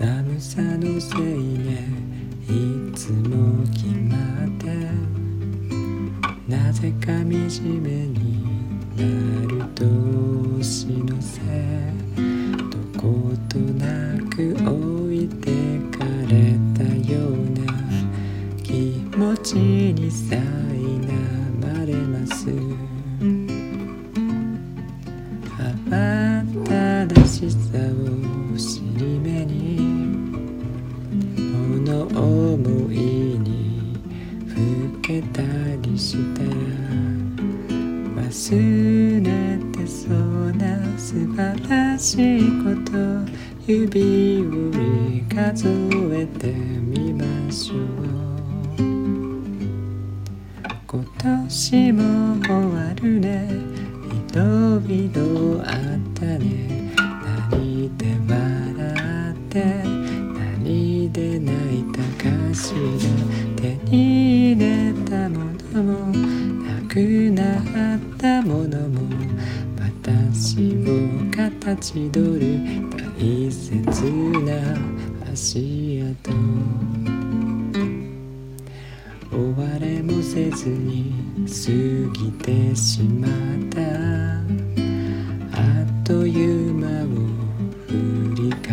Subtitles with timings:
[0.00, 1.86] 寒さのせいね
[2.48, 2.50] い
[2.96, 4.64] つも決まって
[6.48, 7.26] なぜか惨
[7.82, 8.42] めに
[8.96, 9.04] な
[9.46, 11.44] る年のせい。
[12.70, 13.86] どことな
[14.30, 15.50] く置いて
[15.98, 17.60] かれたような
[18.62, 18.72] 気
[19.14, 20.38] 持ちにさい
[21.06, 21.12] な
[21.60, 22.46] まれます。
[26.64, 29.89] 正しさを尻目に
[39.90, 43.50] そうな素晴らしいこと。
[43.66, 45.68] 指折り数
[46.12, 47.78] えてみましょう
[50.86, 52.02] 今年も
[52.42, 53.48] 終わるね。
[54.30, 55.74] いろいろあっ
[56.14, 56.92] たね。
[57.50, 58.34] 何で笑
[59.32, 62.78] って何で泣いたかしら。
[63.56, 65.36] 手に入れたも
[65.72, 65.92] のも
[66.64, 66.94] なく
[67.30, 67.40] な
[67.96, 69.19] ったものも。
[70.02, 70.56] 私
[70.86, 72.42] を形取る
[72.96, 73.70] 大切
[74.40, 74.50] な
[75.30, 76.32] 足跡。
[79.30, 81.12] 終われもせずに
[81.46, 81.70] 過
[82.18, 83.30] ぎてしまっ
[83.68, 83.80] た。
[85.60, 87.06] あっという間を
[87.86, 87.92] 振
[88.36, 88.72] り返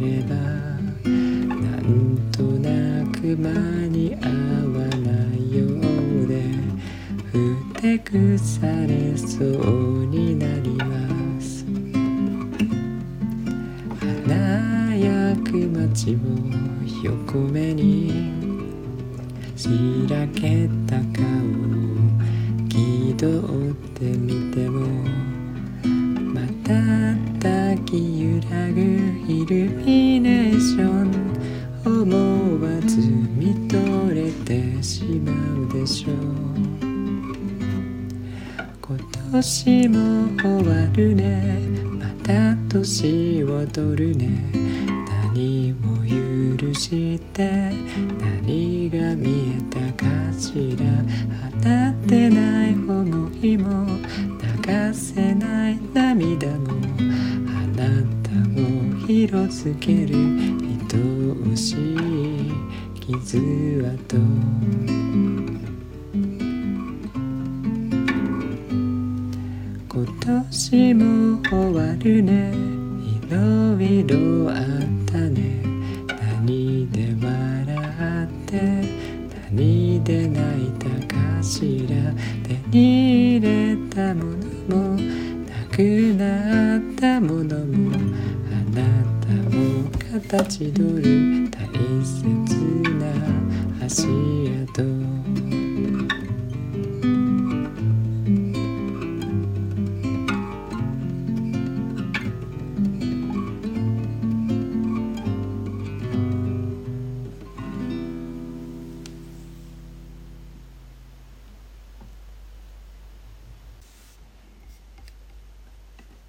[0.00, 0.34] れば
[1.54, 1.86] なん
[2.32, 3.50] となく間
[3.88, 4.57] に合わ
[7.88, 11.64] てくされそうになります。
[14.26, 16.18] 華やく街を
[17.02, 18.30] 横目に
[19.56, 19.70] し
[20.06, 21.78] らけた顔を
[22.68, 25.08] 気取ってみても。
[26.68, 28.80] 瞬き揺らぐ
[29.26, 29.46] イ
[39.40, 41.60] 年も終わるね。
[41.96, 44.26] また年を取るね。
[45.32, 45.98] 何も
[46.58, 47.70] 許して。
[48.18, 50.86] 何が見えたかしら。
[51.52, 53.86] 放ってない思いも。
[54.66, 56.72] 流せない涙も。
[57.46, 57.86] あな
[58.24, 60.16] たを色づける。
[60.66, 62.52] 愛おしい。
[63.06, 65.47] 傷跡。
[69.98, 72.52] 今年も終わるね。
[73.02, 74.56] いろいろあっ
[75.06, 75.60] たね。
[76.46, 78.84] 何で笑って
[79.50, 82.12] 何で泣いたかしら。
[82.46, 84.36] 手に入れたも
[84.68, 85.82] のもなく
[86.14, 88.86] なったものもあな
[89.20, 91.66] たを形取る大
[92.04, 92.54] 切
[93.00, 94.06] な足
[94.62, 95.17] 跡。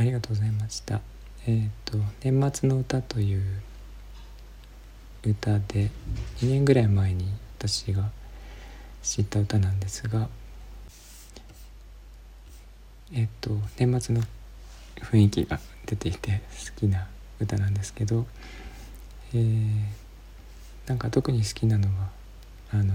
[0.00, 1.02] ありがとうございました。
[1.46, 3.42] えっ、と「年末の歌」という
[5.22, 5.90] 歌で
[6.38, 8.10] 2年ぐらい前に私が
[9.02, 10.30] 知った歌なんですが
[13.12, 14.22] えっ、と年末の
[14.96, 17.06] 雰囲気が出ていて好きな
[17.38, 18.26] 歌なんですけど、
[19.34, 19.84] えー
[20.86, 22.08] なんか特に好きなのは
[22.72, 22.94] あの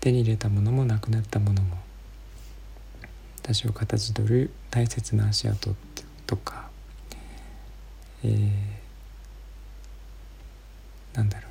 [0.00, 1.78] 手に入れたものもなくなったものも
[3.52, 5.74] 私を形取る大切な足跡
[6.24, 6.68] とか、
[8.22, 8.80] えー
[11.16, 11.48] なんだろ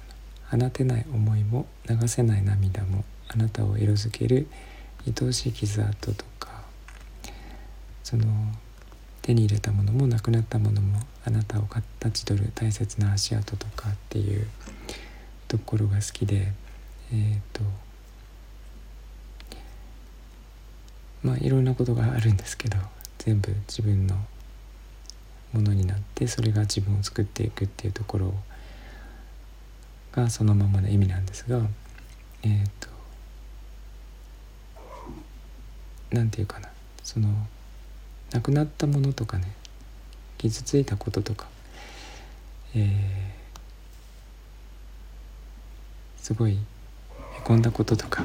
[0.54, 0.66] うな。
[0.66, 4.48] 放てない思いも流せない涙もあなたを色づける
[5.06, 6.64] 愛おしい傷跡とか
[8.04, 8.26] その
[9.22, 14.48] 手に入れたものもなくなったものもあなたを形取る大切な足跡とかっていう
[15.50, 16.54] ところが好きで
[17.12, 17.62] えっ、と
[21.24, 22.78] まあいろんなことがあるんですけど
[23.18, 24.16] 全部自分の
[25.54, 28.34] ものになってそれが自分を作っていくっていうところ
[30.12, 31.62] がそのままの意味なんですが
[32.44, 32.88] えっ、と
[36.12, 36.70] なんていうかな
[37.04, 37.30] その
[38.32, 39.52] 亡くなったものとかね
[40.38, 41.48] 傷ついたこととか、
[42.74, 43.40] えー
[46.30, 46.58] すごいへ
[47.44, 48.24] こんだこととか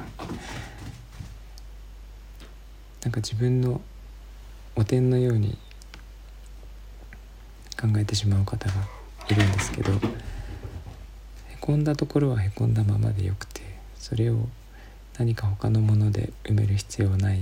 [3.04, 3.82] なんか自分の
[4.74, 5.58] お点のように
[7.78, 8.74] 考えてしまう方が
[9.28, 9.96] いるんですけどへ
[11.60, 13.60] こんだところはへこんだままでよくて
[13.96, 14.48] それを
[15.18, 17.40] 何か他のもので埋める必要はない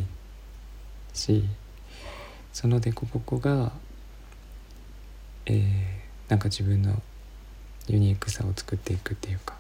[1.15, 1.45] し
[2.53, 3.71] その凸凹が、
[5.47, 7.01] えー、なんか自分の
[7.87, 9.55] ユニークさを作っていくっていうか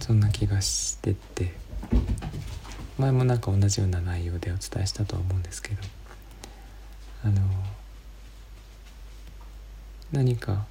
[0.00, 1.65] そんな気がしてて
[2.98, 5.82] 前もなんか同じような内容でお伝えしたとは思うんですけど
[7.24, 7.40] あの
[10.12, 10.64] 何か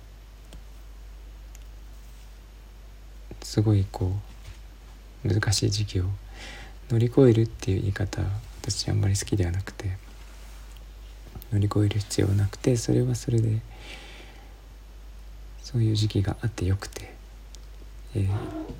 [3.43, 4.11] すごいこ
[5.23, 6.05] う難しい時期を
[6.89, 8.21] 乗り越えるっていう言い方
[8.61, 9.97] 私あんまり好きではなくて
[11.51, 13.59] 乗り越える必要はなくてそれはそれで
[15.61, 17.13] そういう時期があってよくて、
[18.15, 18.29] えー、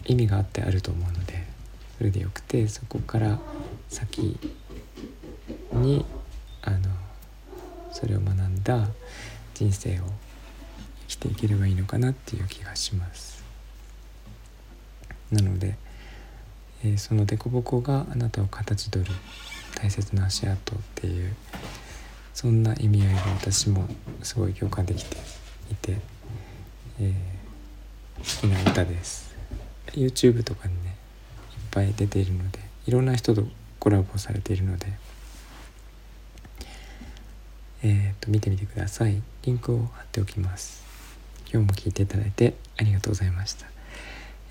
[0.06, 1.55] 意味があってあると思うので
[1.98, 3.40] それでよくてそこから
[3.90, 4.38] 先
[5.72, 6.06] に
[6.62, 6.78] あの
[7.92, 8.88] それを学んだ
[9.54, 10.04] 人生を
[11.08, 13.44] 生きていければいいのかなっていう気がします。
[15.32, 15.78] なので、
[16.84, 19.12] えー、その凸凹があなたを形取る
[19.76, 21.36] 大切な足跡っていう
[22.34, 23.88] そんな意味合いが私も
[24.22, 25.18] すごい共感できて
[25.72, 25.98] いて、
[27.00, 29.36] えー、好きな歌です
[29.94, 30.85] YouTube とかに
[31.76, 33.44] ぱい出ているのでいろんな人と
[33.80, 34.88] コラボされているので
[37.84, 40.84] えーと、見てみてくださいリンクを貼っておきます
[41.54, 43.68] 今日も聞いていただいてありがとうございました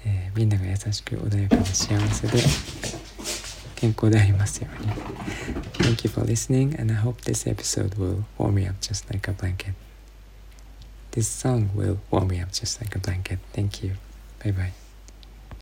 [0.06, 2.38] えー、みんなが優しく穏やかで幸せで
[3.74, 4.92] 健康でありますように
[5.72, 9.28] Thank you for listening and I hope this episode will warm me up just like
[9.30, 9.72] a blanket
[11.12, 13.94] This song will warm me up just like a blanket Thank you
[14.44, 14.83] Bye bye